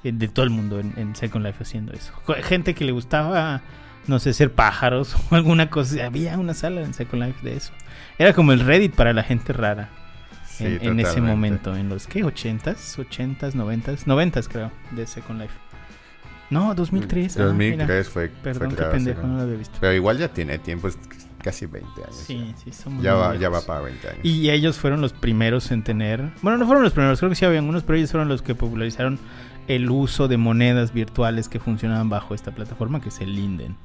[0.04, 2.14] eh, de todo el mundo en, en Second Life haciendo eso.
[2.44, 3.62] Gente que le gustaba,
[4.08, 6.06] no sé, ser pájaros o alguna cosa.
[6.06, 7.72] Había una sala en Second Life de eso.
[8.18, 9.90] Era como el Reddit para la gente rara
[10.48, 11.76] Sí, en, en ese momento.
[11.76, 12.24] En los, ¿qué?
[12.24, 12.98] ¿80s?
[12.98, 13.54] ¿80s?
[13.54, 14.06] ¿90s?
[14.06, 15.54] 90s creo, de Second Life.
[16.50, 17.38] No, 2003.
[17.38, 18.04] ah, 2003 mira.
[18.06, 18.30] fue.
[18.30, 19.78] Perdón, fue qué pendejo, Second no lo había visto.
[19.82, 20.98] Pero igual ya tiene tiempo, es
[21.44, 22.16] casi 20 años.
[22.16, 24.20] Sí, sí, somos Ya va, ya va para 20 años.
[24.24, 26.32] Y ellos fueron los primeros en tener.
[26.42, 28.56] Bueno, no fueron los primeros, creo que sí habían unos, pero ellos fueron los que
[28.56, 29.20] popularizaron
[29.68, 33.76] el uso de monedas virtuales que funcionaban bajo esta plataforma, que es el Linden.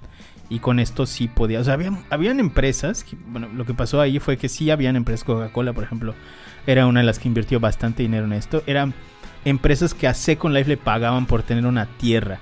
[0.48, 1.60] Y con esto sí podía.
[1.60, 3.06] O sea, habían, habían empresas.
[3.28, 5.24] bueno, lo que pasó ahí fue que sí habían empresas.
[5.24, 6.14] Coca-Cola, por ejemplo,
[6.66, 8.62] era una de las que invirtió bastante dinero en esto.
[8.66, 8.92] Eran
[9.44, 12.40] empresas que a Second Life le pagaban por tener una tierra.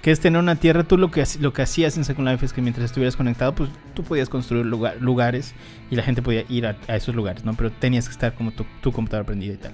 [0.00, 2.54] Que es tener una tierra, tú lo que, lo que hacías en Second Life es
[2.54, 5.54] que mientras estuvieras conectado, pues tú podías construir lugar- lugares
[5.90, 7.52] y la gente podía ir a, a esos lugares, ¿no?
[7.52, 9.72] Pero tenías que estar como tu, tu computadora prendida y tal.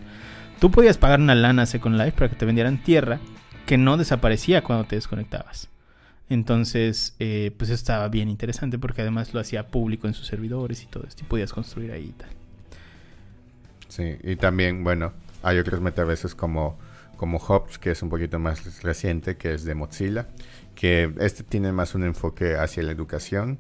[0.61, 3.21] Tú podías pagar una lana a Second Life para que te vendieran tierra
[3.67, 5.69] que no desaparecía cuando te desconectabas.
[6.29, 10.87] Entonces, eh, pues estaba bien interesante porque además lo hacía público en sus servidores y
[10.87, 11.25] todo esto.
[11.25, 12.29] Y podías construir ahí y tal.
[13.89, 16.79] Sí, y también, bueno, hay otros metaversos como,
[17.17, 20.27] como Hops, que es un poquito más reciente, que es de Mozilla,
[20.75, 23.59] que este tiene más un enfoque hacia la educación.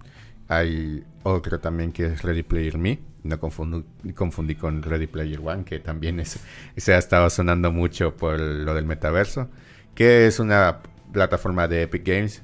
[0.48, 5.80] Hay otro también que es Ready Player Me, no confundí con Ready Player One, que
[5.80, 6.38] también es,
[6.76, 9.48] se ha estado sonando mucho por lo del metaverso,
[9.94, 10.80] que es una
[11.12, 12.42] plataforma de Epic Games.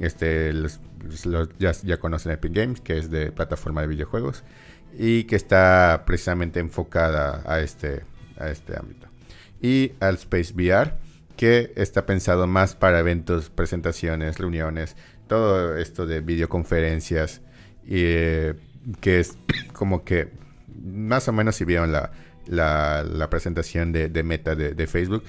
[0.00, 0.52] Este,
[1.58, 4.42] ya, ya conocen Epic Games, que es de plataforma de videojuegos
[4.96, 8.04] y que está precisamente enfocada a este,
[8.38, 9.08] a este ámbito.
[9.60, 10.94] Y al Space VR,
[11.36, 17.40] que está pensado más para eventos, presentaciones, reuniones, todo esto de videoconferencias,
[17.88, 18.54] eh,
[19.00, 19.36] que es
[19.72, 20.30] como que
[20.82, 22.12] más o menos si vieron la,
[22.46, 25.24] la, presentación de, Meta de, Facebook,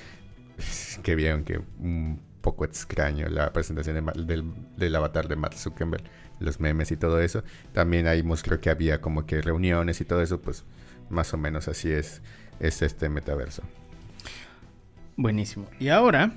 [1.03, 6.03] que vieron que un poco extraño la presentación de del, del avatar de Matt Zuckerberg,
[6.39, 7.43] los memes y todo eso.
[7.73, 10.65] También ahí mostró que había como que reuniones y todo eso, pues
[11.09, 12.21] más o menos así es,
[12.59, 13.63] es este metaverso.
[15.17, 15.67] Buenísimo.
[15.79, 16.33] Y ahora,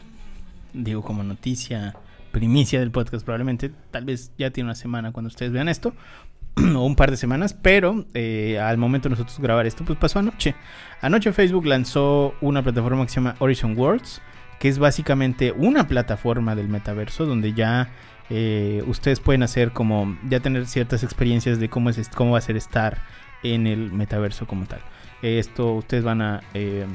[0.72, 1.96] digo como noticia,
[2.30, 5.94] primicia del podcast probablemente, tal vez ya tiene una semana cuando ustedes vean esto,
[6.76, 10.18] o un par de semanas, pero eh, al momento de nosotros grabar esto, pues pasó
[10.18, 10.54] anoche.
[11.00, 14.20] Anoche Facebook lanzó una plataforma que se llama Horizon Worlds,
[14.58, 17.90] que es básicamente una plataforma del metaverso donde ya
[18.30, 22.42] eh, ustedes pueden hacer como, ya tener ciertas experiencias de cómo, es, cómo va a
[22.42, 23.02] ser estar
[23.42, 24.80] en el metaverso como tal.
[25.22, 26.86] Esto ustedes van a eh,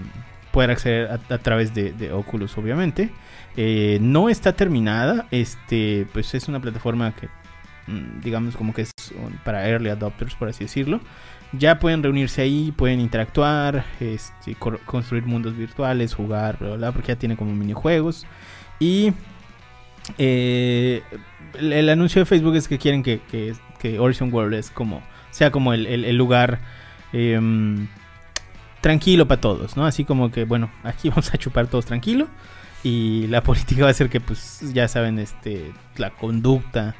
[0.53, 3.09] poder acceder a, través de, Oculus, obviamente.
[3.57, 5.25] Eh, no está terminada.
[5.31, 7.27] Este, pues es una plataforma que,
[7.87, 8.91] mm, digamos, como que es
[9.43, 11.01] para early adopters, por así decirlo.
[11.53, 17.15] Ya pueden reunirse ahí, pueden interactuar, este, construir mundos virtuales, jugar, bla, bla, porque ya
[17.15, 18.27] tiene como minijuegos.
[18.79, 19.11] Y
[20.19, 21.01] eh,
[21.59, 25.01] el, anuncio de Facebook es que quieren que, que, que World como,
[25.31, 26.59] sea como el, el- el lugar
[27.11, 27.87] em,
[28.83, 29.85] tranquilo para todos, ¿no?
[29.85, 32.27] Así como que, bueno, aquí vamos a chupar todos tranquilo.
[32.83, 36.93] Y la política va a ser que, pues, ya saben, este, la conducta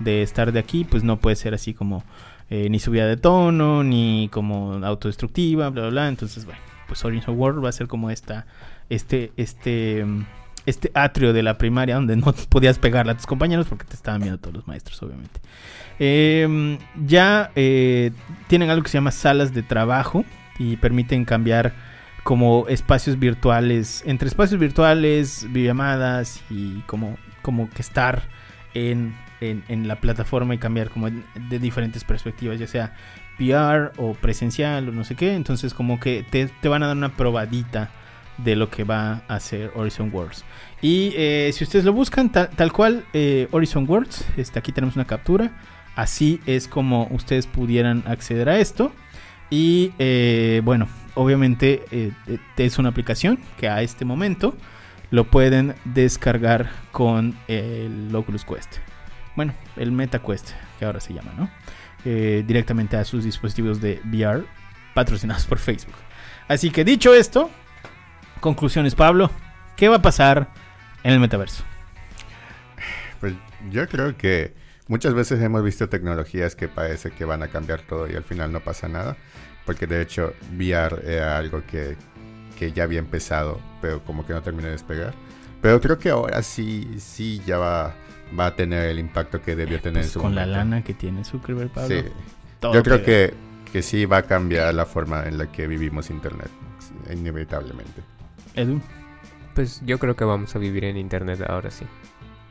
[0.00, 2.04] de estar de aquí, pues no puede ser así como
[2.50, 6.08] eh, ni subida de tono, ni como autodestructiva, bla, bla, bla.
[6.08, 8.46] Entonces, bueno, pues Horizon World va a ser como esta,
[8.90, 10.04] este, este,
[10.66, 14.22] este atrio de la primaria donde no podías pegarle a tus compañeros porque te estaban
[14.22, 15.40] viendo todos los maestros, obviamente.
[16.00, 18.10] Eh, ya eh,
[18.48, 20.24] tienen algo que se llama salas de trabajo
[20.58, 21.72] y permiten cambiar
[22.24, 28.22] como espacios virtuales, entre espacios virtuales, videollamadas y como, como que estar
[28.74, 32.94] en, en- la plataforma y cambiar como de diferentes perspectivas, ya sea
[33.40, 35.34] VR o presencial o no sé qué.
[35.34, 37.90] Entonces como que te, te van a dar una probadita
[38.36, 40.44] de lo que va a hacer Horizon Worlds.
[40.82, 44.96] Y eh, si ustedes lo buscan tal, tal cual, eh, Horizon Worlds, este, aquí tenemos
[44.96, 45.50] una captura.
[45.96, 48.92] Así es como ustedes pudieran acceder a esto.
[49.50, 54.56] Y eh, bueno, obviamente eh, eh, es una aplicación que a este momento
[55.10, 58.76] lo pueden descargar con el Oculus Quest.
[59.36, 61.50] Bueno, el Meta Quest, que ahora se llama, ¿no?
[62.04, 64.44] Directamente a sus dispositivos de VR
[64.94, 65.94] patrocinados por Facebook.
[66.46, 67.50] Así que dicho esto,
[68.40, 69.30] conclusiones, Pablo.
[69.76, 70.48] ¿Qué va a pasar
[71.02, 71.64] en el metaverso?
[73.20, 73.34] Pues
[73.70, 74.54] yo creo que
[74.88, 78.52] muchas veces hemos visto tecnologías que parece que van a cambiar todo y al final
[78.52, 79.16] no pasa nada.
[79.66, 81.96] Porque de hecho VR era algo que,
[82.58, 85.14] que ya había empezado, pero como que no terminó de despegar.
[85.60, 87.94] Pero creo que ahora sí, sí ya va,
[88.38, 90.58] va a tener el impacto que debió tener en Pues su con la momento.
[90.58, 92.02] lana que tiene Zuckerberg, Pablo.
[92.02, 92.08] Sí.
[92.60, 93.34] todo Yo creo que,
[93.72, 96.50] que sí va a cambiar la forma en la que vivimos Internet,
[97.10, 98.02] inevitablemente.
[98.54, 98.80] Edu.
[99.54, 101.86] Pues yo creo que vamos a vivir en internet ahora sí.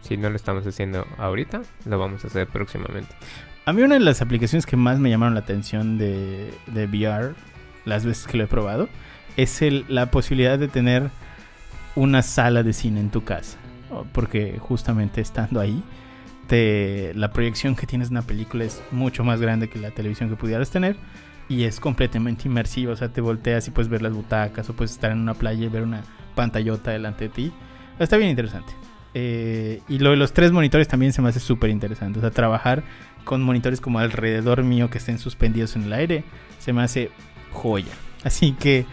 [0.07, 3.13] Si no lo estamos haciendo ahorita, lo vamos a hacer próximamente.
[3.65, 7.33] A mí una de las aplicaciones que más me llamaron la atención de, de VR,
[7.85, 8.87] las veces que lo he probado,
[9.35, 11.09] es el- la posibilidad de tener
[11.95, 13.57] una sala de cine en tu casa.
[13.91, 15.83] O- Porque justamente estando ahí,
[16.47, 20.29] te, la proyección que tienes de una película es mucho más grande que la televisión
[20.29, 20.95] que pudieras tener.
[21.49, 24.91] Y es completamente inmersiva, o sea, te volteas y puedes ver las butacas o puedes
[24.91, 26.03] estar en una playa y ver una
[26.35, 27.53] pantallota delante de ti.
[27.99, 28.73] Está bien interesante.
[29.13, 32.19] Eh, y lo de los tres monitores también se me hace súper interesante.
[32.19, 32.83] O sea, trabajar
[33.23, 36.23] con monitores como alrededor mío que estén suspendidos en el aire,
[36.59, 37.11] se me hace
[37.51, 37.91] joya.
[38.23, 38.85] Así que,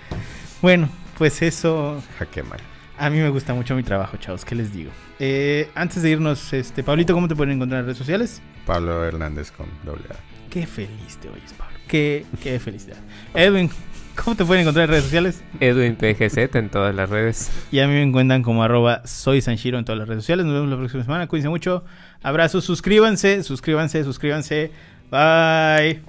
[0.60, 0.88] bueno,
[1.18, 2.62] pues eso Jaque mate.
[2.98, 4.90] a mí me gusta mucho mi trabajo, chavos, ¿qué les digo?
[5.20, 8.42] Eh, antes de irnos, este, Pablito, ¿cómo te pueden encontrar en redes sociales?
[8.66, 10.16] Pablo Hernández con doble A.
[10.50, 11.76] Qué feliz te oyes, Pablo.
[11.86, 12.96] Qué, qué felicidad.
[13.34, 13.70] Edwin,
[14.14, 15.42] ¿cómo te pueden encontrar en redes sociales?
[15.60, 17.50] Edwin PGZ en todas las redes.
[17.70, 20.46] Y a mí me encuentran como arroba soy Sanshiro en todas las redes sociales.
[20.46, 21.26] Nos vemos la próxima semana.
[21.26, 21.84] Cuídense mucho.
[22.22, 24.70] Abrazos, suscríbanse, suscríbanse, suscríbanse.
[25.10, 26.00] Bye.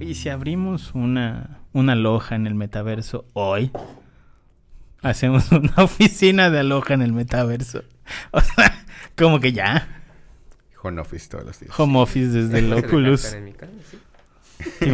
[0.00, 3.70] Y si abrimos una, una loja en el metaverso hoy,
[5.02, 7.82] hacemos una oficina de aloja en el metaverso.
[8.32, 8.84] O sea,
[9.16, 10.02] como que ya.
[10.82, 11.78] Home Office todos los días.
[11.78, 13.20] Home office desde el ¿Se le Oculus.
[13.20, 13.98] Sí.